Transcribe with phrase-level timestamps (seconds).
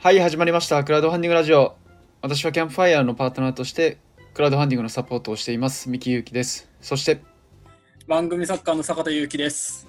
[0.00, 0.84] はい、始まりました。
[0.84, 1.74] クラウドファンディングラジオ。
[2.22, 3.98] 私はキャンプファイヤーのパートナーとして、
[4.32, 5.90] クラウドファンディングのサポートをしています。
[5.90, 6.70] 三木ゆうきです。
[6.80, 7.20] そして、
[8.06, 9.88] 番組作家の坂田裕樹です。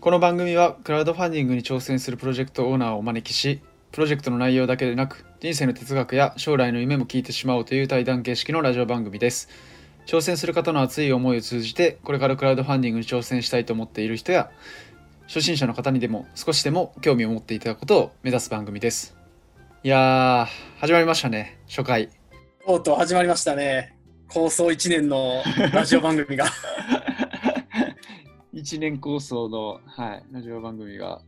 [0.00, 3.60] この番組はクラウドファンディングに挑戦するプロジェクトオーナーをお招きし、
[3.90, 9.48] プロジェクトの内容だけでなく、人生の哲学や将来の夢も聞いてしまおうという対談形式のラジオ番組です。
[10.06, 14.52] 挑戦する方の熱い思いを通じて、これからクラウドファンディングに挑戦したいと思っている人や、
[15.26, 19.20] 初心者の方にでも少しでも興味を持っていただくことを目指す番組です。
[19.84, 22.08] いやー、始まりましたね、初回。
[22.64, 23.98] とうとう始まりましたね。
[24.28, 25.42] 構想1年の
[25.72, 26.46] ラジオ番組が。
[28.54, 31.20] 1年構想の、はい、ラジオ番組が、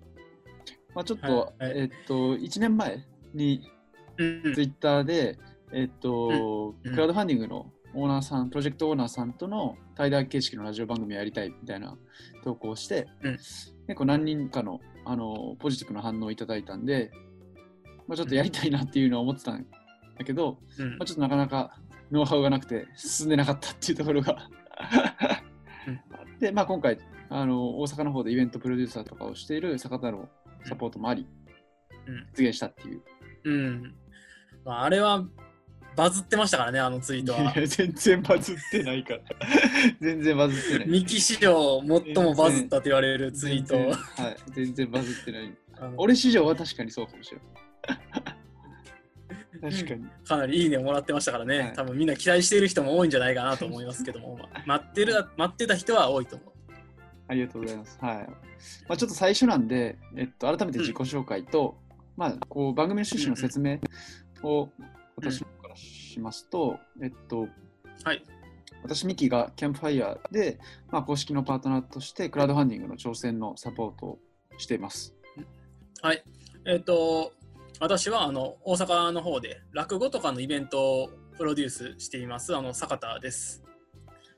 [0.94, 3.04] まあ、ちょっと、はいはいえっと、1年前
[3.34, 3.68] に
[4.18, 5.36] うんツイッターで、
[5.72, 11.98] えっと、うんクラウドファンディングのオーナーさん、プロジェクトオーナーさんとの対談形式のラジオ番組をやりたいみたいな
[12.44, 13.32] 投稿をして、うん
[13.86, 17.10] 結構何人かのあのポジティブな反応をいただいたんで、
[18.06, 19.66] まあ、ちょっとやりたいなっていうのは思ってたん
[20.18, 21.78] だけど、うんまあ、ちょっとなかなか
[22.10, 24.48] ノウハウがなくて進んでなかったっていうところが
[26.40, 26.98] で、まあ、今回
[27.30, 30.28] あの大阪の方でイベントプロデューサーとかをしている坂田の
[30.66, 31.28] サポートもあり、うん
[32.36, 33.02] 実現したっていう。
[33.44, 33.94] うん。
[34.62, 35.24] まあ、あれは
[35.96, 37.40] バズってましたからね、あのツイートは。
[37.40, 39.20] いや全然バズってないから。
[40.00, 40.88] 全然バズってない。
[40.88, 45.54] ミキ史上最もバズったと言われるツイートはい、全然バズってない。
[45.96, 47.46] 俺史上は確かにそうかもしれない。
[49.60, 50.04] 確かに。
[50.26, 56.52] かなりいいねをもらってましたからね、はい多分みんな期待している人も多いんじゃないかなと思いますけども、ま あ待ってる待ってた人は多いと思う。
[57.28, 57.98] ありがとうございます。
[58.00, 58.16] はい。
[58.16, 61.78] まあ、ちょっと最初なんで、えっと、改めて自己紹介と、
[62.16, 63.78] まあ、こう番組の趣旨の説明
[64.42, 64.68] を
[65.16, 67.48] 私からしますと、えっと、
[68.04, 68.22] はい。
[68.82, 70.58] 私、ミキがキャンプファイヤーで、
[70.90, 74.18] まあ、公式のパートナーとして、クラウドファンディングの挑戦のサポートを
[74.58, 75.14] しています。
[76.02, 76.22] はい。
[76.66, 77.32] えっ、と、
[77.80, 83.64] 私はあの大阪の方で落語とかのイベントをプロデュースしています、あの坂田です。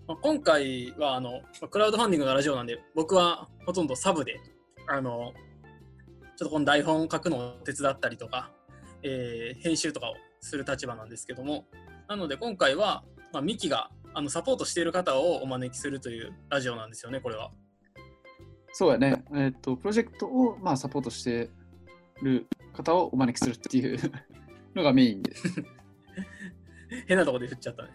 [0.08, 4.40] まあ、今回はあのクラウドファンディングのラジオなんで、僕はほとんどサブで、
[4.88, 5.34] あの
[6.36, 8.52] ちょっとこの台本を書くのを手伝ったりとか、
[9.02, 11.66] えー編集とかをする立場なんですけども、
[12.08, 17.50] なので今回は、まあ、ミキがあのサポートしている方をお招きするというラジオなんですよね、これは。
[18.72, 21.50] そうやね、えっと、プロジェクトを、まあ、サポートして
[22.22, 23.98] る方をお招きするっていう
[24.74, 25.64] のがメインです。
[27.06, 27.90] 変なとこで振っちゃったね。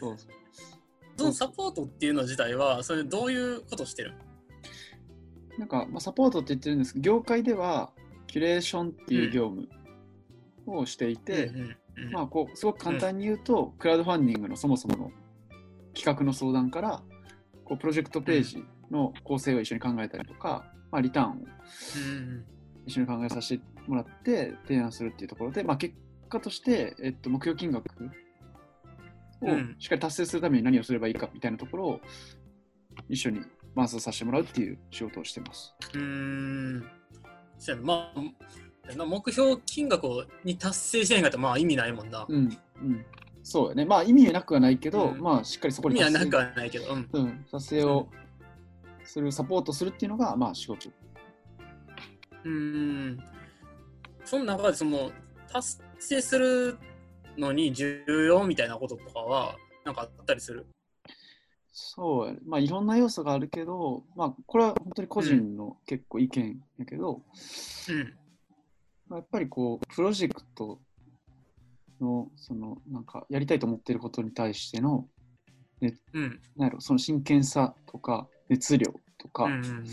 [0.00, 0.16] そう
[1.16, 4.14] そのサポートっていうの自体は、それどういうことしてる？
[5.58, 7.92] なんか、まあ、サポートって言ってるんですけど、業界では、
[8.26, 9.68] キュレーションっていう業務
[10.66, 15.10] をしていて、うんうんうんまあ、こうすごく簡単に言うと、クラウドファンディングのそもそもの
[15.94, 17.02] 企画の相談から、
[17.64, 22.44] こうプロジェクトページの構成を一緒に考えたりとか、まあ、リターンをうん
[22.86, 25.94] 一緒に考えさせてもらって提案するっていうところで、まあ、結
[26.28, 28.08] 果として、えっと、目標金額を
[29.42, 32.00] うんしっかり達成するために何をすればいいかみたいなところを
[33.08, 33.40] 一緒に
[33.74, 35.74] 伴走させてもらうっていう仕事をしてます。
[35.94, 36.84] うん
[37.82, 42.26] まあな目標金額をに達成してへんかったらまあ意味ないもんな。
[42.28, 43.04] うん、うん。
[43.42, 43.84] そうよね。
[43.84, 47.08] まあ意味なくはないけど、うんまあしっかりそこ意に達成味はなくはないけど、うん。
[47.12, 48.08] うん、達成を
[49.04, 50.90] する、サポートするっていうのが、まあ仕事。
[52.44, 53.22] うーん
[54.24, 55.10] その中でその
[55.52, 56.78] 達成する
[57.38, 60.66] のに重要みたいなこととかはなんかあったりする？
[61.72, 62.38] そうやね。
[62.46, 67.22] まあいろんな要素があるけど、まあこれは本当に個人の結構意見やけど、
[67.88, 68.14] うん。
[69.08, 70.80] まあやっぱりこう、プロジェクト
[72.00, 75.08] の、その、なんかやりたいと思っていることに対しての、
[75.80, 75.86] う
[76.20, 76.40] ん。
[76.56, 79.84] なんやろ、その真剣さとか、熱量とか、うん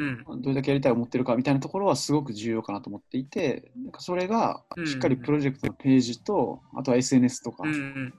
[0.00, 0.42] うんうん。
[0.42, 8.14] どれだけやりたいと思ってるかみたいなところはすごく重要かなと思っていて、なんかそれがうんしっかりプロジェクトのページと、あとは SNS とかうんうん。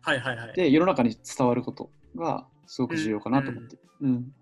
[0.00, 0.52] はいはいはい。
[0.54, 3.78] で世の中に伝わることがすごく重要かなと思って。
[4.00, 4.32] うん。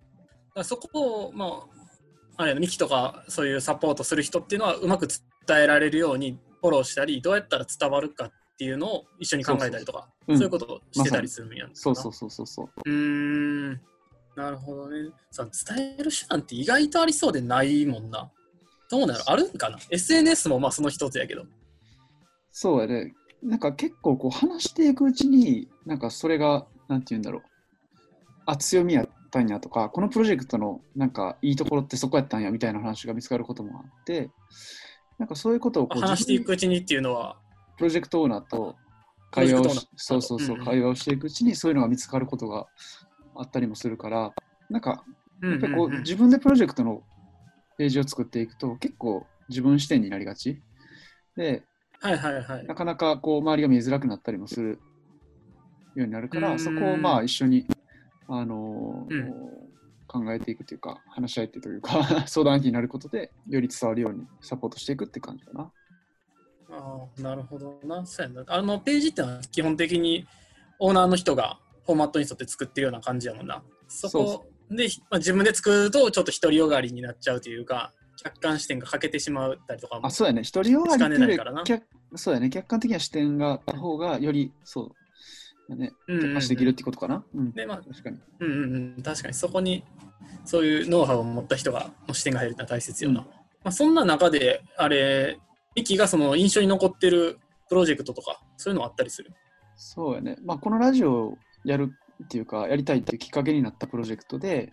[0.55, 12.69] らそこを、まあ、あれミキとかそういうサポートする人っていうのはうまく伝えられるようにフォローしたり、どうやったら伝わるかっていうのを一緒に考えたりとか、うんそういうことをしてたりするんやんそうそうそうそうそう。
[12.85, 13.81] うーん。
[14.37, 15.11] なるほどね。
[15.31, 18.31] さ伝える手段って意外とありそうでないもんな。
[18.91, 21.45] どうなるあるんかな ?SNS もまあその一つやけど。
[22.53, 23.15] そうやね。
[23.43, 27.43] なんか結構こう話していくうちに、なんかそれが、なんて言うんだろう。
[28.45, 34.31] あ、強みやったんやとか、このプロジェクトのなんかいいところってそこやったんやみたいな話が見つかることもあって、
[35.19, 37.39] なんかそういうことをこう話していくうちにっていうのは、
[37.79, 38.77] プロジェクトオーナーと
[39.31, 39.65] 会話を
[39.97, 42.67] そうそうそう、会話をしていくうちにそういうのが見つかることが
[43.41, 44.33] あったりもするから、
[44.71, 45.05] なんか
[45.43, 47.03] やっぱりこう、自分でプロジェクトの
[47.79, 50.61] ページを作っていくと結構自分視点になりがち
[51.37, 51.63] で、
[52.01, 52.75] はいはいはいな。
[52.75, 54.81] かなかこう周りが見えづらくなったりもする
[55.95, 57.67] ようになるから、うんそこをまあ一緒に、
[58.29, 59.67] あのーうん
[60.09, 61.91] 考えていくというか、話し合ってというか、
[62.29, 65.73] 相談になることで、より伝わるようにサポートしていくって感じかな。
[66.71, 68.07] ああ、なるほどな。
[68.07, 68.45] そうやな。
[68.47, 70.27] あのページってのは基本的に
[70.79, 73.63] オーナーの人がフォーマットに沿って作ってるような感じやもんな。
[73.89, 77.93] そこで、まあ、自分で作るとちょっと独りよがりになっちゃうというか、
[78.23, 80.43] 客観視点が欠けてしまったりとかもあ、そうやね。
[80.43, 81.81] 一人よがりってい
[82.17, 82.51] そうやね。
[82.51, 84.91] 客観的な視点があった方が、より、そう
[85.69, 85.93] だね。
[86.09, 87.25] 客観視できるってことかな。
[87.35, 87.53] うん。
[87.53, 88.19] で、まあ、確かに。
[88.41, 89.85] うんうんうん、確かにそこに
[90.45, 93.21] そういうノウハウを持った人がの視点が入るのは大切よな。
[93.21, 93.33] うんま
[93.65, 95.39] あ、そんな中で、あれ、
[95.75, 97.39] ミキがその印象に残ってる
[97.69, 99.33] プロジェクトとか、そういうのあったりする？
[99.75, 100.37] そうやね。
[100.45, 101.93] まあ、このラジオをやる
[102.25, 104.73] っていうか、やりたいっていうきっかけになったプロジェクトで、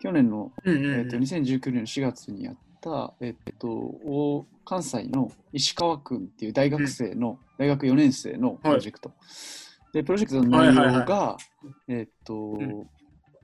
[0.00, 0.94] 去年の、うんうんうん。
[0.94, 9.12] えー、と2019年の4月にやった、えっと、大関西の石川君っていう大学生の、大学4年生のプロジェクト。
[9.92, 11.36] で、プロジェクトの内容が、はいは
[11.88, 12.86] えっと、ん。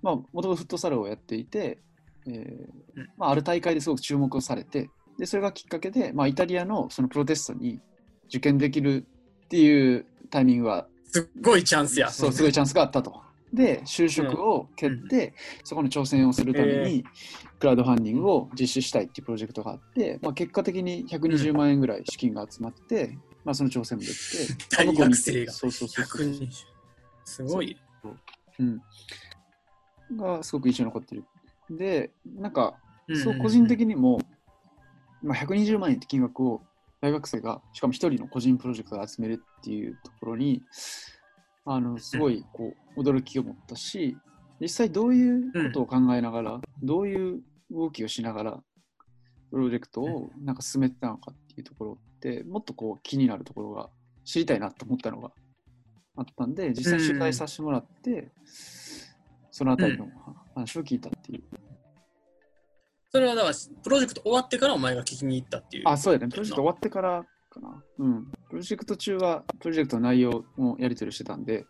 [0.02, 1.78] まあ、もともとフットサルをやっていて、
[2.26, 3.08] えーうん。
[3.16, 7.80] まあ、ある大会ですごく注目をされて、で、それがきっかけで、まあ、イタリアのそのプロテストに
[8.26, 9.06] 受験できる
[9.44, 12.10] っていうタイミングがすっごいチャンスや。
[12.10, 13.22] そう、すごいチャンスがあったと。
[13.52, 17.04] で、就職を蹴って、そこに挑戦をするために、
[17.58, 24.14] クラウドファンディングを実施したいっていうプロジェクトがあって、まあ、結果的に120万円ぐらい資金が集まって、まあ、その挑戦もでき
[24.58, 26.26] て、大学生がそうそうそうそう。
[26.26, 26.48] 120。
[27.24, 27.76] すごい。
[28.58, 28.82] うん。
[30.16, 31.24] がすごく印象に残ってる。
[31.70, 32.74] で、なんか、
[33.08, 34.20] うんうんうんそう個人的にも、
[35.22, 36.62] まあ、120万円って金額を
[37.02, 40.62] 大学生が、しかも一人の個人プロジェクトで集めるっていうところに、
[41.64, 44.16] あのすごいこう驚きを持ったし、
[44.60, 48.62] 実際どういうことを考えながら、どういう動きをしながら、
[49.50, 53.90] プロジェクトをなんか進めてたのかっていうところって、もっとこう気になるところが
[54.24, 55.32] 知りたいなと思ったのが
[56.16, 58.30] あったんで、実際取材させてもらって、
[59.50, 60.06] そのあたりの
[60.54, 61.42] 話を聞いたっていう。
[63.14, 65.82] それはだから、プロジェクト終わってからお前が聞きに行ったっていう。
[65.86, 66.28] あ、そうやね。
[66.28, 67.84] プロジェクト終わってからかな。
[67.98, 68.24] うん。
[68.48, 71.66] プロジェクト中は、プロジェクトの内容もやり取りしてたんで、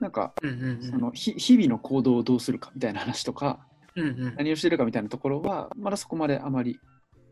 [0.00, 3.60] なんか、うんうんうんそのひ日々の行動をどうするかみたいな話とか、
[3.94, 6.80] うんうん何をしてるかみたいなところは、まだそこまであまり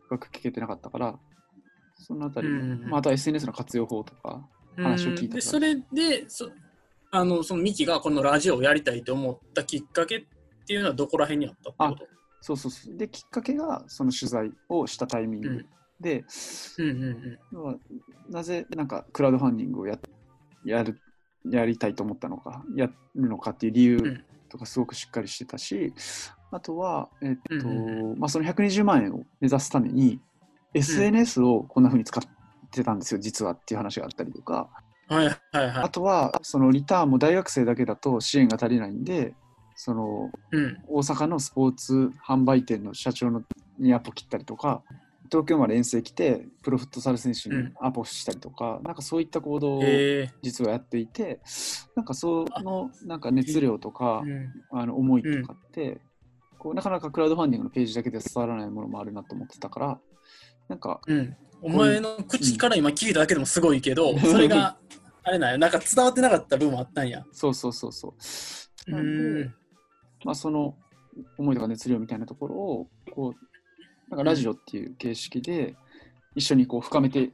[0.03, 1.19] 深く聞けてなかったから、
[1.95, 4.47] そのあたりも、うんうんうんまあ、あとは SNS の活用法とか、
[4.77, 6.49] 話を聞いたからうんでそれでそ
[7.11, 10.25] あのそのミキがこのラジオをやりたいと思ったきっかけっ
[10.65, 12.07] ていうのはどこら辺にあったってこ
[12.41, 12.97] そうそうそう。
[12.97, 15.65] で、きっかけが、その取材をしたタイミング。
[15.99, 17.39] で、とうんうんうん。
[17.51, 17.75] 要は
[18.29, 19.97] なぜなんかクラウドファンディングをや
[20.63, 20.99] やる
[21.49, 24.23] やりたいと思ったのかやるのかっていう理由うん。
[24.49, 25.93] とかすごくしっかりしてたし、
[26.51, 30.21] あとは、えっとうんうまあ、その120万円を目指すために
[30.73, 32.23] SNS をこんな風に使っ
[32.71, 34.69] てたんですよ実はっていう話があったりとか。
[35.09, 35.91] はいはいはあい。
[35.91, 39.33] とはそのリターンも大学生だけだと支援が足りないんで
[39.77, 40.77] そのうん。
[40.87, 43.43] 大阪のスポーツ販売店の社長の
[43.79, 44.81] にアポ切ったりとか
[45.29, 51.41] 東京まで遠征来てプロフットサル選手にアポしたりとか、なんかそういった行動をへ実はやっていて、
[51.95, 54.51] なんかそのなんか熱量とかえ、うん。
[54.71, 56.01] あの思いとかって、
[56.57, 59.99] こうなかなかクラウドファンディングのページだけで伝わらないものもあるなと思ってたから
[60.69, 64.77] なんかうん、お前の口から今聞いただけでもすごいけど、それが
[65.23, 67.25] あれなんやなんか伝わってなかった部分もあったんや。
[67.31, 68.91] そうそうそうそう。
[68.91, 69.55] うなんでん
[70.23, 70.75] まあ、その
[71.37, 75.75] 思いとか熱量みたいなところをこうなんかラジオっていう形式で
[76.35, 77.31] 一緒にこう深めて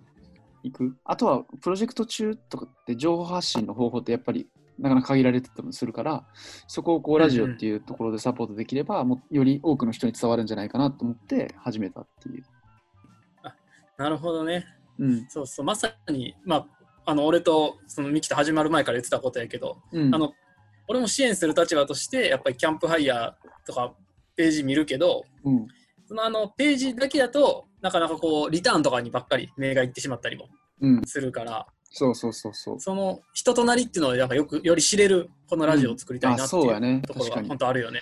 [0.63, 4.47] いく、あとはプロジェクト中とかって情報発信の方法ってやっぱり
[4.79, 6.25] なかなか限られてたりもするから
[6.67, 12.43] そこをこうラジオっていうところでサポートできれば、もうより多くの人に伝わるんじゃないかなと思って始めたっていう。
[13.97, 14.65] なるほどね。
[14.97, 15.25] うん。
[15.29, 16.67] そうそう、まさに、まあ、
[17.05, 20.15] あの俺とそのミキと始まる前から言ってたことやけど、うん。
[20.15, 20.33] あの
[20.87, 23.33] 俺も支援する立場として、やっぱりキャンプファイヤー
[23.65, 23.93] とか
[24.35, 25.67] ページ見るけど、うん。
[26.05, 30.49] そのあのページだけだとなかなかこうリターンとかにばっかり目がいってしまったりも
[30.81, 32.79] うん、するから、そうそうそうそう。
[32.79, 37.01] その人となりっていうのをやっぱよくより知れるこのラジオを作りたいなっていうやね。
[37.03, 37.47] うところ確かに。
[37.47, 38.01] は本当あるよね。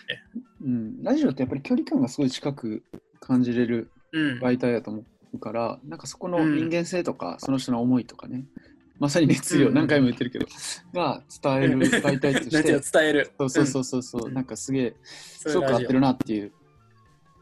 [0.63, 2.83] うん、ラジオってやっぱり距離感がすごい近く
[3.19, 4.39] 感じれるうん。
[4.39, 6.55] 媒体だと思うから、なんかそこのうん。
[6.55, 8.45] 人間性とか、その人の思いとかね、
[9.01, 10.46] まさに熱量、うん何回も言ってるけど、
[10.93, 12.62] が伝える媒体として
[13.01, 13.31] 伝える。
[13.39, 16.51] そうそうそうそうそう、うんなんかすげえ、そういうラジオすごく合ってるなっていう、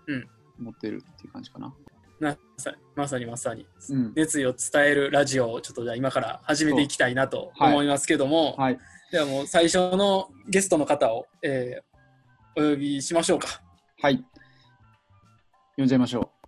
[0.08, 0.28] うん
[0.62, 1.76] 思ってるっていう感じかな。
[2.22, 3.68] なさまさにまさに。
[3.90, 4.14] うん。
[4.16, 8.80] 熱意を伝えるラジオをちょっとじゃあ今から始めていきたいなとはい思いますけども、はい。
[9.12, 11.90] ではもう最初のゲストの方を、えー
[12.58, 13.62] お呼びしましょうか。
[14.02, 14.26] はい。
[15.76, 16.40] 呼んじゃいましょう。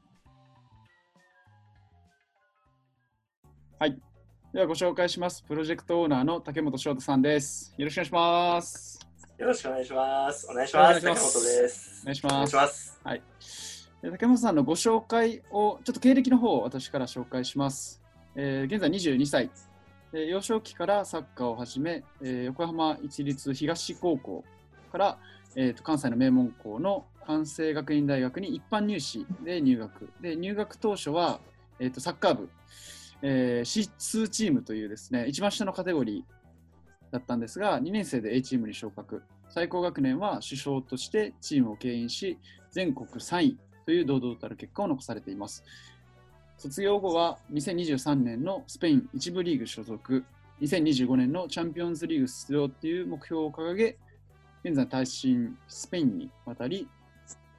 [4.53, 5.43] ではご紹介します。
[5.43, 7.73] プロジェクトオーナーの竹本翔太さんです。
[7.77, 8.99] よろしくお願いします。
[9.37, 10.47] よろしくお願いします。
[10.51, 11.01] お願いします。
[11.01, 12.01] 竹本です。
[12.03, 12.55] お願いします。
[12.57, 12.99] ます。
[13.01, 13.23] はい。
[14.01, 18.01] で竹本さんのご紹介を、ちょっと経歴の方を私から紹介します。
[18.35, 19.49] えー現在22歳。
[20.11, 24.43] で幼少期からサッカーを始め、えー横浜市立東高校
[24.91, 25.17] から、
[25.55, 30.09] えーと関西の名門校の関西学院大学に一般入試で入学。
[30.19, 31.39] で入学当初は、
[31.79, 32.49] えーとサッカー部、
[33.21, 39.23] えー C2 チームというですね、一番下のカテゴリーだったんですが、2年生で A チームに昇格。
[39.49, 42.37] 最高学年は首相としてチームを牽引し、
[42.71, 45.63] 全国3位という堂々たる結果を残されています。
[46.57, 50.23] 卒業後は2023年のスペイン1部リーグ所属、
[50.61, 53.97] 2025年のチャンピオンズリーグ出場という目標を掲げ、
[54.63, 56.87] 現在単身スペインに渡り、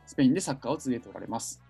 [0.07, 1.61] スペインでサッカーを続けておられます。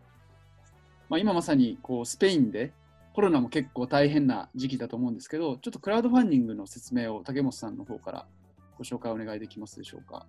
[1.09, 2.73] まあ、今まさにこうスペインで
[3.15, 8.27] コロナも結構大変な時期だと思うんですけど、ちょっとクラウドファンディングの説明を竹本さんの方から
[8.79, 10.27] ご紹介お願いできますでしょうか？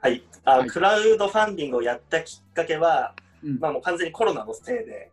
[0.00, 0.22] はい。
[0.44, 0.68] あ、はい。
[0.68, 3.58] クラウドファンディングをやったきっかけは、うん。
[3.58, 5.10] まあもう完全にコロナのせいで、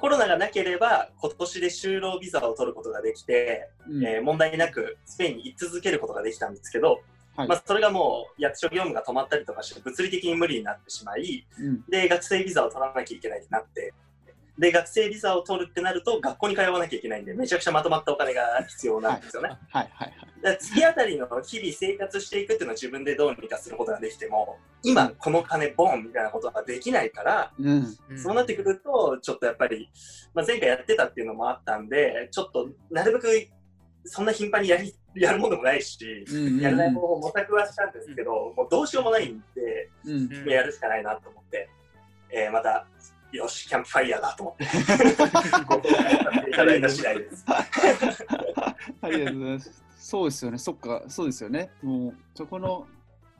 [0.00, 4.04] コロナがなければ今年で就労ビザを取ることができて、うん。
[4.04, 7.00] えー問題なくスペインに居続けることができたんですけど、
[7.36, 7.48] はい。
[7.48, 11.84] まあそれがもう役所業務が止まったりとかして物理的に無理になってしまい、うん。
[11.88, 13.92] で、学生ビザを取らなきゃいけないってなって、
[14.58, 19.48] で、学生ビザを取るってなると、学校に通わなきゃいけないんで、めちゃくちゃまとまったお金が必要なんですよね。
[19.48, 20.10] はいはいはい。
[20.10, 27.96] だから次あたりの日々生活していくっていうのは自分でどうにかすることができても、今この金ボンみたいなことができないから、うん。
[28.16, 29.90] そうなってくると、ちょっとやっぱり、
[30.34, 33.48] まあ、前回やってたっていうのもあったんで、ちょっとなるべく
[34.04, 40.12] そんな頻繁にやりやるものでもないし、うんうんやらない方法を模索はしたんですけど、もうどうしようもないんで、うん。
[40.32, 41.68] うんやるしかないなと思って、
[42.30, 42.86] えーまた、
[43.34, 44.64] よし、キャンプファイヤーだと思って、
[45.66, 47.44] ご紹介させていただいた次第です。
[47.48, 49.84] ありがとうございます。
[49.98, 51.70] そうですよね、そっか、そうですよね。
[51.82, 52.86] もう、そこの、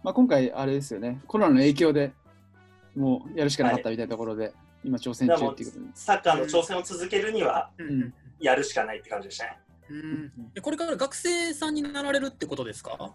[0.02, 2.12] まあ、今回、あれですよね、コロナの影響で
[2.96, 5.90] もうやるしかなかったみたいなところで、今、挑戦中っていうことに。
[5.94, 9.58] サッカーの挑戦を続けるには、うんうんやるしかないって感じでしたね。
[9.88, 13.12] うんえこれから学生さんになられるってことですか？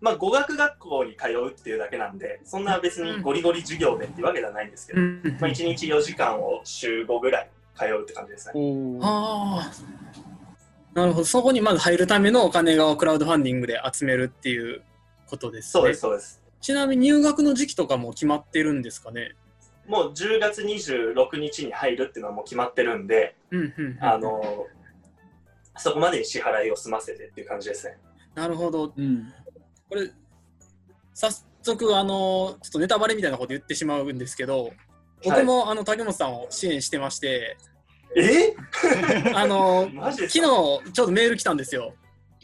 [0.00, 8.98] まあ、語学学校に通うっていうだけなんで、そんな別にゴリゴリ授業でっていうわけではないんですけど、んまあ、1日4時間を週5ぐらい通うって感じですね。
[9.02, 10.98] ああ。
[10.98, 11.24] なるほど。
[11.24, 14.82] そこにまず入るためのお金をクラウドファンディングで集めるっていう
[15.28, 15.70] ことですね。
[15.70, 16.42] そうです、そうです。
[16.60, 19.34] ちなみに入学の時期とかも決まってるんですかね？
[19.86, 24.66] もう10月26日に入るっていうのはもう決まってるんで、うんうんうんあの
[25.78, 27.98] そこまでに支払いを済ませてっていう感じですね。
[28.34, 28.94] なるほど。
[28.96, 29.30] うん。
[29.88, 30.10] これ、
[31.14, 34.72] 早速、あの、ちょっとネタバレみたいなこと言ってしまうんですけど、
[35.24, 37.56] 僕も、あの竹本さんを支援してまして、
[38.16, 38.54] え？
[39.34, 40.26] あの、 昨か？
[40.26, 41.94] 日ちょうどメール来たんですよ。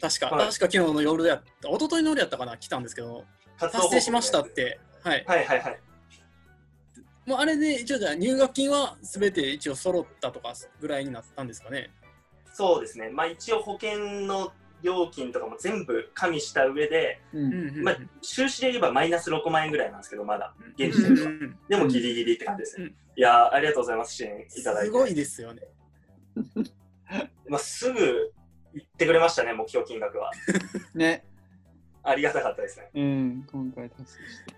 [0.01, 3.25] 確か、はい確か昨日の夜やった、一昨日の夜やったかな、来たんですけど、
[3.57, 4.79] 達成しましたって。
[5.03, 5.23] はい。
[5.27, 5.79] はいはいはい。
[7.25, 11.89] もうあれで一応じゃあ入学金はすべて一応揃ったとかぐらいになったんですかね？
[12.53, 13.09] そうですね。
[13.09, 13.97] まあ一応保険
[14.27, 14.51] の
[14.83, 17.21] 料金とかも全部加味した上で、
[17.81, 21.31] まあ、収支で言えばマイナス6万円ぐらいなんですけど、まだ、現時点では。
[21.69, 22.85] でもギリギリって感じですね。
[22.85, 24.85] うんいやーありがとうございます、支援いただいて。
[24.87, 25.61] すごいですよね。
[27.47, 28.33] まあ、すぐ
[28.73, 30.31] 言ってくれましたね、目標金額は。
[30.95, 31.23] ね。
[32.01, 32.89] ありがたかったですね。
[32.95, 33.47] うん。
[33.51, 34.55] 今回達成して。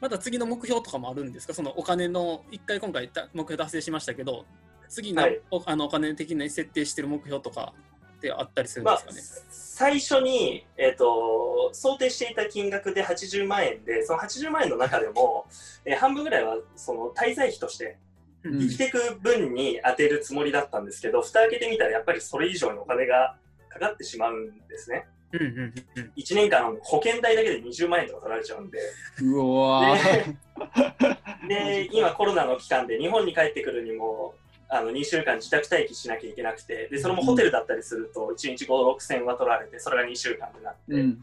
[0.00, 1.52] また次の目標とかもあるんですか？
[1.52, 4.46] そのお金の、一回今回た目標達成しましたけど、
[4.88, 7.74] 次の,はいお、あのお金的に設定してる目標とか
[8.18, 15.46] ってあったりするんまあですかね。、最初に、えー、と想定していた金額で80万円で、その80万円の中でも、
[15.84, 17.96] えー半分ぐらいはその滞在費として
[18.44, 23.36] うん生きていく分に当てるつもりだったんですけど、蓋開けてみたらやっぱりそれ以上にお金が
[23.68, 25.06] かかってしまうんですね。
[25.32, 25.58] うんうんうん
[25.96, 28.78] うん1年間保険代だけで20万円とか取られちゃうんで。
[29.22, 31.48] うわー。
[31.48, 34.34] で、今コロナの期間で日本に帰ってくるにも、
[34.70, 41.22] あの2週間自宅待機しなきゃいけなくて、でそれもホテルだったりすると、1日5、6千は取られて、それが2週間になって、うん。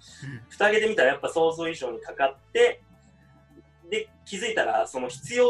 [0.49, 2.81] 蓋開けてみたらやっぱ想像以上にかかって、
[3.89, 5.47] で、気づいたら、その必要、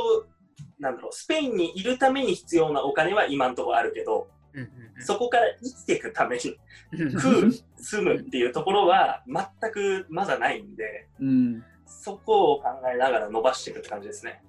[0.77, 6.57] なんだろう、スペインにいるために必要なお金は今んところあるけど、うんうんそこから生きていくために
[6.93, 11.63] うん食う、住むっていうところは全くまだないんで、うん。
[11.85, 14.41] そこを考えながら伸ばしていくって感じですね。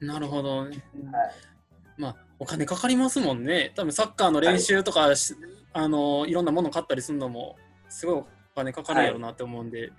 [0.00, 0.82] なるほどね。
[1.12, 1.53] はい
[1.96, 3.72] まあ、お金かかりますもんね。
[3.74, 5.34] 多分サッカーの練習とかし、
[5.72, 7.56] あのいろんなもの買ったりするのも、
[7.88, 9.92] すごいお金かかるやろうなって思うんで。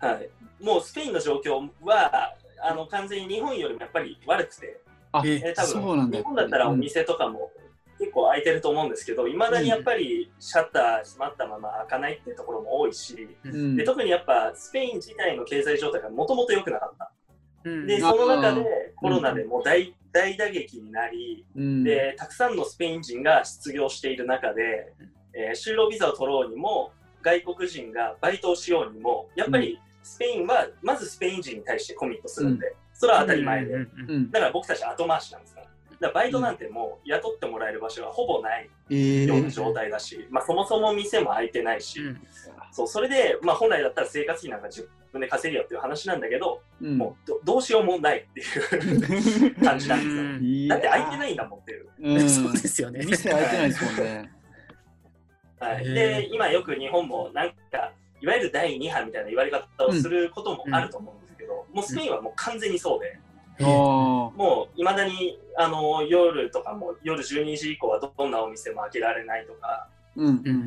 [0.00, 0.30] はい、
[0.62, 4.80] もうスペインの状況はあの完全に日本よりもやっぱり悪くて、
[5.12, 6.18] あ、ええー多分そうなんだ。
[6.18, 7.50] 日本だったらお店とかも
[7.98, 17.12] 結構開いてると思うんですけどいまだにやっぱりシャッター閉まったまま開かないっていうところも多いし、うんで特にやっぱスペイン自体の経済状態がもともと良くなかった。
[17.64, 17.86] うん。
[17.86, 21.84] で、その中でコロナでもう大大打撃になり、うん。
[21.84, 24.92] で、たくさんのスペイン人が失業している中で、
[25.34, 33.74] えー就労ビザを取ろうにも、外国人がバイトをしようにも、やっぱりスペインはまずスペイン人に対してコミットするんで、それは当たり前で。
[34.30, 35.66] だから僕たち後回しなんですから。
[36.00, 39.26] だバイトなんてもう雇ってもらえる場所がほぼないえー。
[39.26, 42.20] ような状態だし、まあそもそも店も開いてないし、うん
[42.72, 46.98] そうそれで、まあ、本来だったら生活費なんか自分で稼げよっていう話なんだけど、うん。
[46.98, 50.68] もうどどうしようもないっていう 感じなんですよ。
[50.68, 51.88] だって開いてないんだもんっていう。
[52.00, 52.20] うん。
[52.28, 53.04] そうですよね。
[53.04, 54.32] 店開いてないですもんね。
[55.60, 63.18] はい、で、今よく日本もなんか、いわゆる第2波みたいな言われ方をすることもあると思うんですけど、もうスペインはもう完全にそうで、
[63.60, 69.88] あもういまだにあの夜とかも夜12時以降はどんなお店も開けられないとか、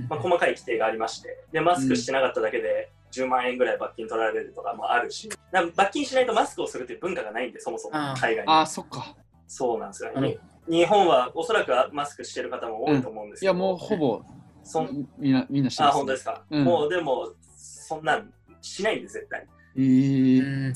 [0.09, 5.29] まあ、細かい規定がありまして、で、マスクしてなかっただけで10万円ぐらい罰金取られるとかもあるし、
[5.75, 8.51] 罰金しないとマスクをするっていう文化がないんで、そもそもあー海外に。
[8.53, 9.15] あーそっか。
[9.47, 10.37] そうなんですよね。
[10.69, 14.21] 日本はおそらくマスクしてる方も多いと思うんですけど、いやもうほぼ
[14.63, 16.43] そんみんなみんなしてあ、ます、本当ですか？
[16.49, 18.31] うんもうでも、そんなん
[18.61, 19.45] しないんで、絶対。
[19.75, 20.73] えーうん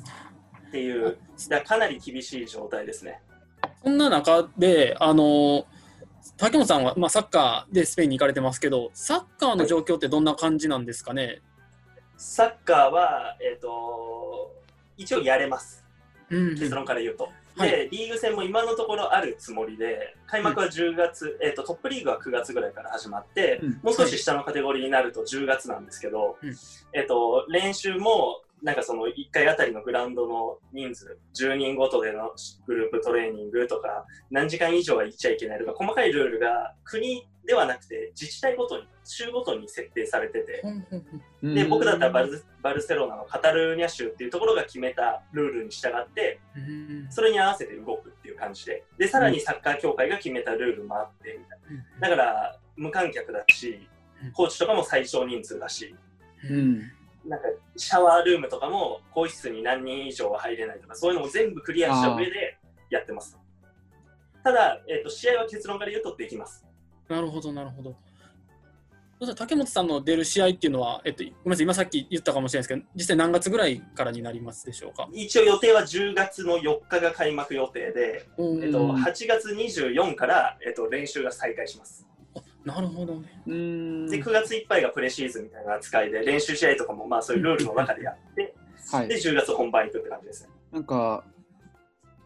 [0.68, 1.18] っていう、
[1.48, 3.22] だからかなり厳しい状態ですね。
[3.84, 5.66] そんな中で、あの
[6.38, 11.42] 竹本さんは、まあ、サッカーでスペインに行かれてますけど、サッカーの状況ってどんな感じなんですかね？
[12.18, 14.54] サッカーは、えっ、と、
[14.98, 15.84] 一応やれます。
[16.30, 17.30] うん結論から言うと。
[17.58, 17.70] はい。
[17.72, 23.80] で、リーグ戦も今のところあるつもりで、開幕は10月、えっ、と、トップリーグは9月ぐらいから始まって、うん。
[23.84, 26.56] もう少し下のカテゴリーになると10月なんですけど、うん。
[26.94, 32.32] えっ、と、練習も、なんかその1回あたりのグラウンドの人数、10人ごとでの
[32.66, 40.64] グループトレーニングとか、何時間以上は行っちゃいけないとか、細かいルールが国ではなくて自治体ごとに、州ごとに設定されてて、
[41.44, 47.08] でうん僕だったらバルバルセロナのカタルーニャ州っていうところが決めたルールに従って、うん。
[47.12, 51.60] それに合わせて動くっていう感じで、で、さらにサッカー協会が決めたルールもあって、みたい
[52.00, 52.10] な。
[52.10, 53.88] だから、無観客だし
[54.24, 55.96] うん、コーチとかも最小人数だし、
[56.50, 56.92] うん
[57.26, 62.58] なんかシャワールームとかも更衣室に何人以上は入れないとか、そういうのも全部クリアした上で
[62.90, 63.38] やってます。
[64.44, 66.66] ただ、えっと試合は結論から言うとできます。
[67.10, 67.96] なるほど、なるほど。
[69.36, 75.08] 竹本さんの出る試合っていうのは、えっと、ごめんなさい、今さっき言ったかもしれないですけど、実際何月ぐらいからになりますでしょうか？
[75.14, 82.06] 一応予定は10月の4日が開幕予定で、えっと、うん8月24から、えっと、練習が再開します。
[82.66, 83.44] なるほどね。
[83.46, 84.10] うん。
[84.10, 88.56] で、9月いっぱいがプレシーズンみたいな扱いで、練習試合とかもまあそういうルールの中でやって、
[88.92, 89.08] はい。
[89.08, 90.50] で、10月本番行くって感じですね。
[90.72, 91.24] なんか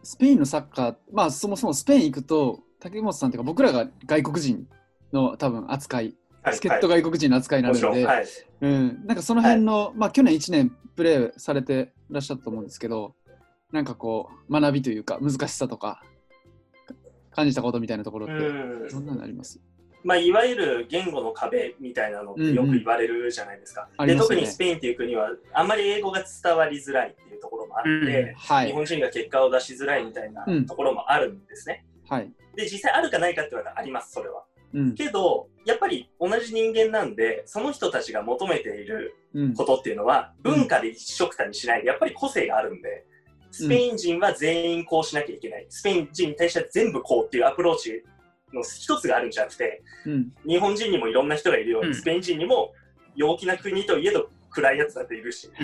[0.02, 4.66] スペインのサッカーまあそもそもスペイン行くと竹本さんっていうか僕らが外国人
[5.12, 6.16] の多分扱い。
[6.42, 8.26] はい、助っ人外国人の扱いになるので、はい。
[8.62, 13.14] うん、なんかその辺の、まあ去年1年プレーされてらっしゃったと思うんですけど
[13.72, 16.02] なんかこう学びというか難しさとか
[17.30, 18.88] 感じたことみたいなところってうん。
[18.88, 19.60] どんなのあります？
[20.02, 23.88] まあ、いわゆる言語の壁みたいなのってよく言われるじゃないですか。
[23.90, 24.36] でありますよね。
[24.36, 28.34] 特にスペインっていう国はあんまり英語が伝わりづらいっていうところもあって、うん。
[28.34, 28.66] はい。
[28.68, 30.66] 日本人が結果を出しづらいみたいなうん。
[30.66, 31.84] ところもあるんですね。
[32.08, 34.44] はい、で実際あるかないかって言われたらありますそれは。
[34.72, 34.94] うん。
[34.94, 39.54] けどやっぱり同じ人間なんでその人たちが求めているうん。
[39.54, 41.82] ことっていうのは文化で一緒くたにしない。
[41.82, 43.04] でやっぱり個性があるんで
[43.52, 48.04] スペイン人は全員こうしなきゃいけない、スペイン人に対しては全部こうっていうアプローチ
[48.52, 52.72] の一つがあるんじゃなくてうん日本人にもいろんな人がいるように、うんスペイン人にも
[53.14, 55.58] 陽気な国といえど暗いやつだっているし い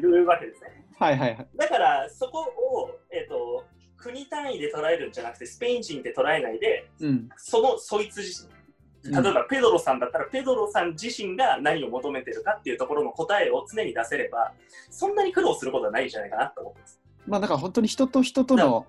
[0.00, 3.64] るわけですねはいはいはいだからそこを、えっと
[3.96, 8.58] 国単位で捉えるんじゃなくてスペイン人って捉えないでうんそのそいつ自身
[9.04, 14.52] 例えばペドロさんだったら、ペドロさん自身が何を求めてるかっていうところの答えを常に出せれば
[14.90, 17.00] そんなに苦労することはないんじゃないかなと思ってます。
[17.26, 18.86] まあだから本当に人と人との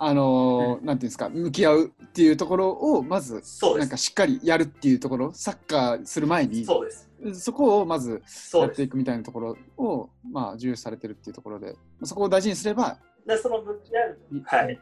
[0.00, 3.42] あのーなんていうんですか向き合うっていうところをまず
[3.76, 3.96] なんか。
[3.96, 7.08] しっかりやるっていうところサッカーする前にそうです。
[7.40, 8.22] そこをまず。
[8.54, 14.80] やっていくみたいなところをまあ重視されてるっていうところでそこを大事にすればでその向き合う、はい。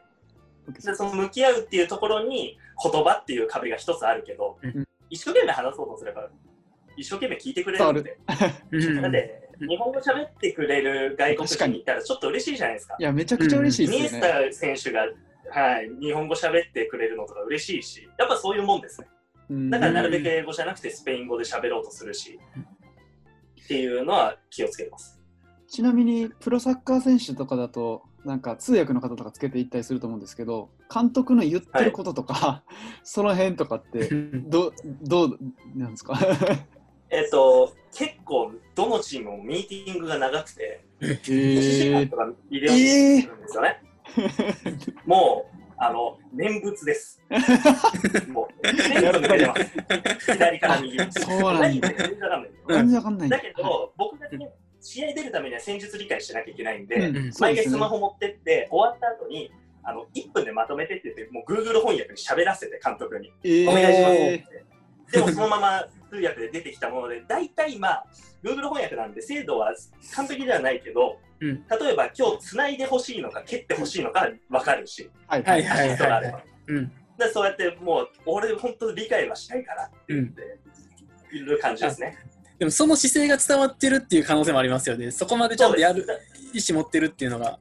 [0.68, 6.29] でその向き合うっていうところに言葉っていう壁が一つあるけど、うん一生懸命話そうとすれば
[6.96, 7.92] 一生懸命聞いてくれる
[9.09, 9.45] んで。
[9.60, 13.02] 日本語喋ってくれる外国人いたらちょっと嬉しいじゃないですかい。
[13.02, 14.50] やめちゃくちゃ嬉しいですよね。
[14.50, 15.02] タ選手が、
[15.50, 19.06] はい、日本語喋ってくれるのとか嬉しいし、やっぱそういうもんですね。
[19.48, 22.38] うんだからなるべく英語じゃなくてスペイン語で喋ろうとするし、
[23.64, 25.20] っていうのは気をつけてます。
[25.68, 32.64] ちなみにプロサッカー選手とかだとなんか通訳の方とかつけていったりすると思うんですけど監督の言ってることとか、
[33.04, 34.08] その辺とかって
[34.48, 35.38] どどう
[35.74, 36.18] なんですか？
[37.10, 43.82] えっと、結構、どのチームもミーティングが長くて、え1時間ーとかビデオにするんですよね。
[45.06, 47.22] もう、あの、念仏です。
[48.28, 48.66] もう、
[49.46, 50.32] ます。
[50.32, 50.98] 左から右。
[51.12, 51.88] そうなんだ
[52.68, 53.28] 全然わかんない。
[53.28, 63.32] だけど、僕がね、試合出るためには戦術理解しなきゃいけないんで、うんうん毎回スマホ持ってって、終わった後に、あの1分でまとめてって言って、もう Google 翻訳に喋らせて、監督に。
[63.44, 64.64] えお願いしますっーて。
[65.12, 68.07] でもそのまま通訳で出てきたもので、大体まあ、
[68.42, 69.74] Google 翻訳なんで精度は
[70.14, 76.42] 完璧ではないけど、うん例えば今日つないでほしいのか蹴ってほしいのか分かるし、はいはいはい人があれば。
[76.68, 76.92] うん。
[77.18, 80.59] でそうやってもう、俺本当理解はしたいからって言って
[81.37, 82.16] いる感じですね。
[82.59, 85.11] でもその姿勢が伝わってるっていう可能性もありますよね。
[85.11, 86.07] そこまでちゃんとやる
[86.55, 87.59] 意思持ってるっていうのが。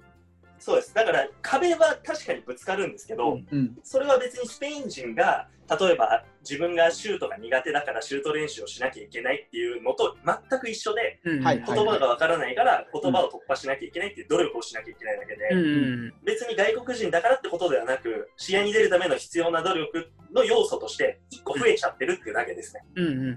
[0.65, 0.95] そうです。
[0.95, 15.61] だから壁は確かにぶつかるんですけど、うんうんそれは別にスペイン人が例えば自分がシュートが苦手だからシュート練習をしなきゃいけないっていうのと全く一緒でうんはい言葉がわからないから言葉を突破しなきゃいけないっていう努力をしなきゃいけないだけで、うんう
[16.07, 22.81] ん別に外国人だからってことではなく試合に出るための必要な努力の要素として1個増えちゃってるっていうだけですね。
[22.95, 23.35] うんうん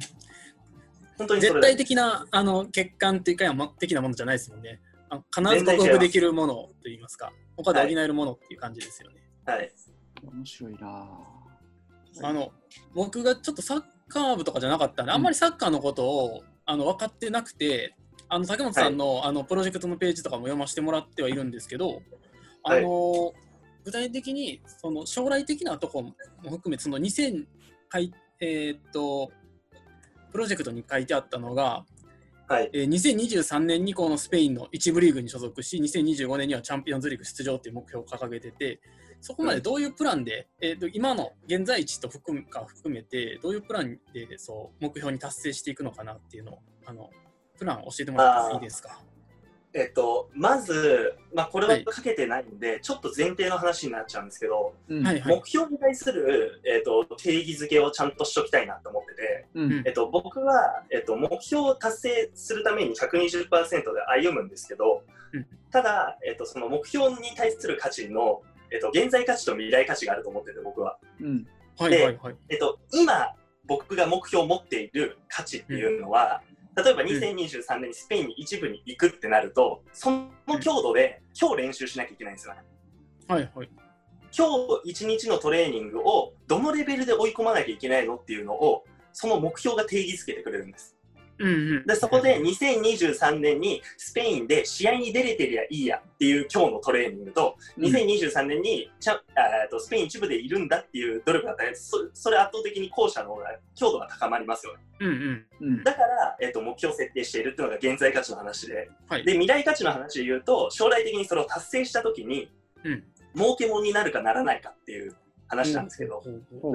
[1.18, 4.80] 本当に絶対的なあの欠陥っていうか的なものじゃないですもんね。
[5.10, 9.16] あ必ず克服できるものといいますか、他で補えるものっていう感じですよね。
[9.46, 9.72] はい。
[10.22, 11.08] 面白いな
[12.22, 12.50] あの
[12.94, 17.94] 僕がちょっとサッカー部とかじゃなかったんで、あんまりサッカーのことをあの分かってなくて、
[18.28, 22.02] あの竹本さんの,、あのプロジェクトのページとかも読ませてもらってはいるんですけど、
[22.64, 23.32] あの
[23.84, 27.46] 具体的にその将来的なところも含めその2000
[27.88, 29.30] はいえーっと
[30.30, 31.86] プロジェクトに書いてあったのが、
[32.48, 32.70] はい。
[32.72, 38.80] えー2023年にこのスペインの1部リーグに所属し2025年にはチャンピオンズリーグ出場という目標を掲げてて
[39.20, 47.10] そこまでどういうプランで、えーと今の現在地と含むか含めてどういうプランでそう目標に達成していくのかなっていうのをあの
[47.58, 48.98] プラン教えてもらってもいいですか？
[49.74, 55.06] えっと、まず、まあ、これははいかけてないんで、ちょっと前提の話になっちゃうんですけど、うん。
[55.06, 55.36] はいはい。
[55.36, 59.82] 目標に対する、えっと、定義づけをちゃんとしときたいなと思ってて、うん。
[59.84, 65.02] えっと、僕は、えっと、目標を達成するために120%で歩むんですけど、
[65.32, 65.46] うん。
[65.70, 70.98] ただ、えっと、その目標に対する価値の、えっと、現在価値と未来価値があると思ってて、僕は。
[71.20, 71.46] うん。
[71.76, 72.36] はいはいはい。
[72.48, 73.34] えっと、今、
[73.66, 76.42] 僕が目標を持っている価値っていうのは、
[76.82, 80.28] 例えば2023年にスペインに一部に行くってなると、その
[80.60, 82.60] 強度で今日練習しなきゃいけないんですよね。
[83.26, 83.68] はいはい
[84.36, 84.46] 今
[84.84, 90.97] 日一日のトレーニングをどのレベルで追い込まなきゃいけないのっていうのを、その目標が定義づけてくれるんです。
[91.38, 91.86] うんうん。
[91.86, 104.82] で、そこで2023年にスペインで試合に出れてりゃいいやっていう今日のトレーニングと、2023年にちゃんあーとスペイン一部でいるんだっていう努力があったら、そそれ圧倒的に後者の方が強度が高まりますよね。
[105.00, 105.46] うんうん。
[105.60, 109.24] うんだから、えっと目標を設定しているっていうのが現在価値の話で、はい。
[109.24, 112.50] で未来価値の話で言うと、将来的にそれを達成したときに、
[112.84, 113.04] うん。
[113.36, 115.14] 儲けもんになるかならないかっていう
[115.46, 116.22] 話なんですけど、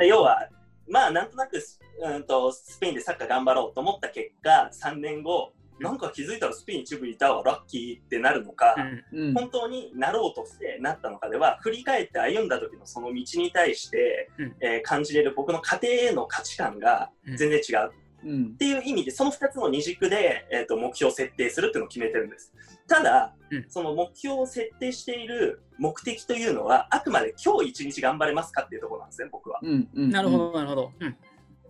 [0.07, 0.47] 要は、
[0.93, 8.75] まあなんとなくス,、うん、とスペインでサッカー頑張ろうと思った結果、3年後、なんか気づいたらスペイン一部いたわ、ラッキーってなるのか、
[9.11, 9.19] うん。
[9.19, 9.33] うん。
[9.33, 14.55] 本当になろうとしてなったのかでは、振り返って歩んだ時のその道に対して、うん。
[14.61, 17.91] えー感じれる僕の家庭への価値観が全然違う。
[18.25, 18.45] うん。
[18.53, 22.53] っていう意味で、その2つの二軸で、えー、と目標を設定するっていうのを決めてるんです。
[22.87, 23.65] ただ、うん。
[23.69, 29.59] その目標を設定している目的というのは、あくまで今日一日頑張れますかっていうところなんですね、僕は。
[29.61, 30.09] うんうん。
[30.09, 31.15] なるほどなるほど、うん。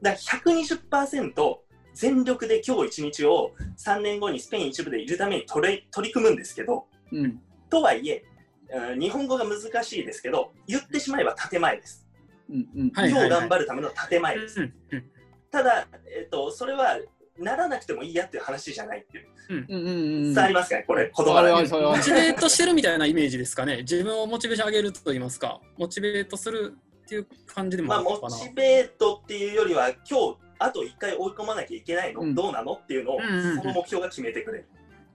[0.02, 1.58] だから120%
[1.94, 7.40] 全力で今日一日を3年後にスペイン一部でいるために取れ取り組むんですけど、うん。
[7.70, 12.08] とはいえ、うん日本語が難しいですけど、言ってしまえば建前です。
[12.50, 12.92] うんうん。
[12.92, 14.62] はい今日頑張るための建前です。
[14.62, 15.04] うんうん。
[15.52, 16.98] ただ、えっと、それは
[17.40, 19.28] ならなくてもいいやっていう話じゃないっていう。
[19.50, 19.66] うん。
[19.70, 19.92] うんう
[20.30, 21.96] ん伝わりますかね、これ、言葉あれだけはそれは。
[21.98, 23.78] モチベートしてるみたいなイメージですかね？
[23.90, 28.38] 自分をモチベーション上げると言いますか、モチベートするっていう感じでもまあ、あるのかな？
[28.38, 32.36] モチベートっていうよりは、今日、あと1回追い込まなきゃいけないの、うん。
[32.36, 32.74] どうなの？
[32.74, 34.66] っていうのを、その目標が決めてくれる。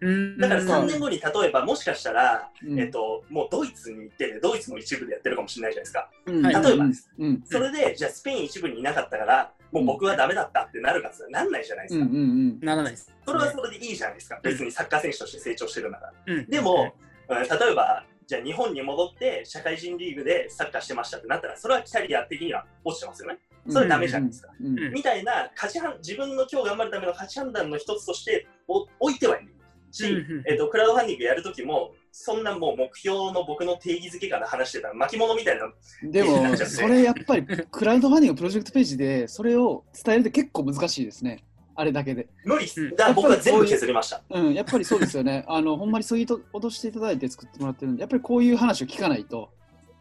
[0.00, 0.38] うん。
[0.38, 0.64] だからう。
[0.64, 2.78] ん3年後に例えば、もしかしたら、うん。
[2.78, 6.10] えっと、もうドイツに行ってて、ドイツの一部でやってるかもしれないじゃないですか。
[6.26, 6.44] うん。
[6.44, 6.86] はい例えば。
[6.86, 7.42] ですうん。
[7.44, 12.06] それで、じゃあスペイン一部にいなかったから、もう僕はダメだったってなるかって言ったらなんないじゃないですか。
[12.06, 13.14] うんうんうんならないです。
[13.24, 14.40] それはそれでいいじゃないですか。
[14.42, 16.12] 別にサッカー選手として成長してるなら。
[16.26, 23.38] うんでも、うん例えば、じゃあ日本に戻って社会人リーグでサッカーしてましたってなったら、それはキャリア的には落ちてますよね。
[23.68, 24.48] それダメじゃないですか。
[24.58, 29.52] うんみたいな価値判、自分の今日頑張るための価値判断の一つとしてお置いてはいる。
[29.98, 35.70] し、うんうんえっと、クラウドファンディングやるときも、そんなもう目標の僕の定義づけから話してた巻物みたいな、
[36.02, 41.44] でも、それやっぱりクラウドファンディングプロジェクトページでそれを伝えるって結構難しいですね。
[41.78, 42.26] あれだけで。
[42.44, 42.82] 無理っす。
[42.82, 44.20] うんだから僕は全部削りました。
[44.30, 45.44] うん、やっぱりそうですよね。
[45.48, 49.50] あの、ほんまにそういうと脅していただいて作ってもらってるんで、やっぱりこういう話を聞かないと、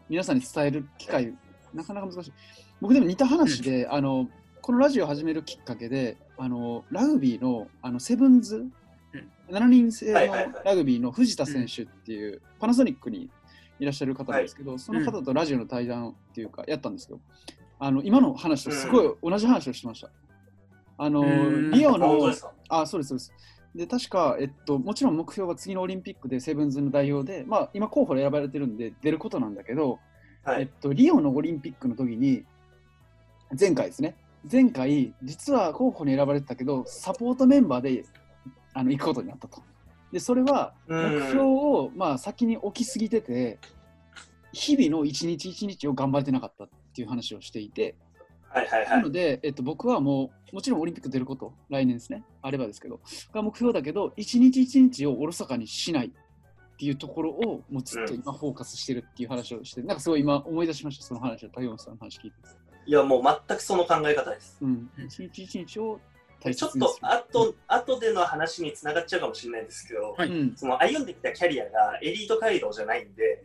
[0.08, 1.32] 皆さんに伝える機会、
[1.72, 2.32] なかなか難しい。
[2.80, 4.28] 僕でも似た話で、あの、
[4.60, 8.66] このラジオを始めるきっかけで、あの、ラグビーの、あの、セブンズ、
[9.50, 10.18] 7人制の
[10.64, 13.30] ラグビーの藤田選手っていう、パナソニックに
[13.78, 17.20] いらっしゃる方なんですけど、その方とラジオの対談っていうか、やったんですけど、
[17.78, 20.10] あの、今の話とすごい同じ話をしてました。
[20.98, 21.70] あの、うん。
[21.70, 22.32] リオの
[22.68, 23.32] あ、そうです、そうです。
[23.74, 30.00] で、確か、えっと、もちろん目標は次のオリンピックでセブンズの代表で、まあ、今候補で選ばれてるんで出ることなんだけど、
[30.42, 30.62] はい。
[30.62, 32.44] えっと、リオのオリンピックの時に、
[33.58, 34.16] 前回ですね、
[34.50, 38.04] 前回、実は候補に選ばれてたけど、サポートメンバーで
[38.78, 39.62] あの行くことになったと。
[40.12, 43.58] で、それはうん目標を、まあ、先に置きすぎてて、
[44.52, 47.96] 日々の一日一日を頑張れてなかったっていう話をしていて、
[48.48, 48.90] はいはいは。
[48.90, 53.00] ないので、えっと、僕はもう、もちろんオリンピック出ること、来年ですね、あればですけど、
[53.32, 62.36] が目標だけど、一日一日をおろそかにしないっていうところを、もうずっと今、フォーカスしてるっていう話をして、なんかすごい今、思い出しました、その話を、竹本さんの話聞いて。
[62.86, 64.56] いや、もう全くその考え方です。
[64.62, 66.00] うんうん、一日一日を
[66.42, 66.72] 大ちょっ。
[66.72, 73.44] と後後での話につながっちゃうかもしれないんですけど、はいうん、その歩んできたキャリアがエリート街道じゃないんで、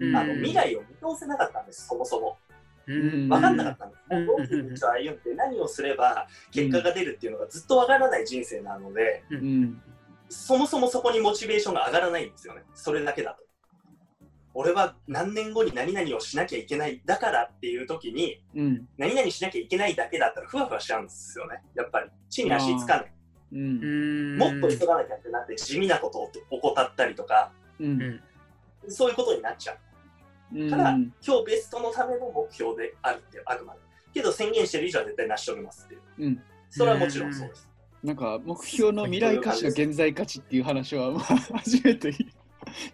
[0.00, 2.38] うんあの未来を見通せなかったんです、そもそも。
[2.86, 4.26] うん分かんなかったんです。
[4.26, 9.82] どういう道を歩んで何をすれば結果が出るっていうのがずっと分からない人生なので、うん、
[10.28, 12.62] そもそもそこにモチベーションが上がらないんですよね。
[12.74, 13.44] それだけだと。
[14.54, 21.60] 俺は何年後に何々をしなきゃいけないだからっていう時にうん、何々しなきゃいけないだけだったらふわふわしちゃうんですよね。
[21.74, 23.12] やっぱり地に足つかない。
[23.52, 28.20] うん、もっと急がなきゃってなって地味なことを怠ったりとか、うん、
[28.88, 29.78] そういうことになっちゃう。
[30.56, 33.80] うん、から今日ベストのための目標であるっていう、あくまで。
[34.12, 36.00] けど宣言してる以上は絶対成し遂げますっていう。
[36.18, 36.42] うん。
[36.70, 37.68] それはもちろんそうです。
[38.02, 42.14] なんか目標の未来価値と現在価値っていう話は、まあ、初めて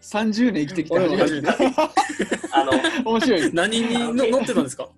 [0.01, 1.49] 30年生きてきた俺も初めて
[2.53, 2.73] あの、
[3.13, 3.55] 面白いです。
[3.55, 4.85] 何にの乗ってたんですか？
[4.85, 4.91] か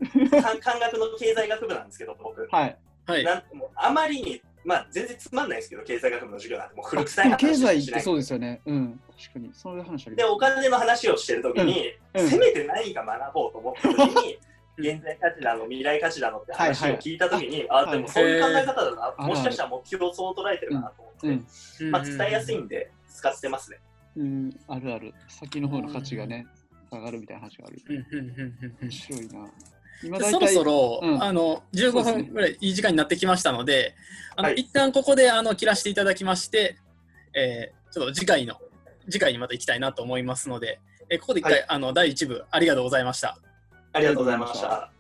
[0.61, 2.49] 漢学の経済学部なんですけど、僕。
[2.51, 2.79] はい。
[3.07, 3.25] はい。
[3.25, 7.57] なんもうあまりに、まあ全然つまんないですけど、経済学部の授業なんてもう古臭いない。
[7.57, 8.61] 済ってそうですよね。
[8.67, 9.01] うん。
[9.21, 9.51] 確かに。
[9.53, 10.33] そういう話ありで、ます。
[10.33, 14.39] お金の話をしてるときに、うんせめて何か学ぼうと思ったときに、
[14.79, 21.29] 現在価値だの、未来価値だのって話を聞いたときに、あ、でもそういう考え方だな、はいもしかしたら目標をそう捉えてるかなと思って、
[21.85, 21.91] うん。
[21.91, 23.79] まあ伝えやすいんで使ってますね。
[24.17, 25.15] うん、あるある。
[25.29, 26.47] 先の方の価値がね、
[26.91, 27.83] 下がるみたいな話がある。
[28.81, 29.51] 面白いな。
[30.05, 33.95] 今そろそろ、うんあの15そうですね分ぐらいいい時間になってきましたので、
[34.37, 36.77] あのはい一旦ここであの切らしていただきまして、
[37.35, 38.57] えーちょっと次回の
[39.11, 43.39] 次回にまた行きたいなと思いますので、えーここで一回、はいあの第1部ありがとうございました。
[43.93, 44.91] ありがとうございました。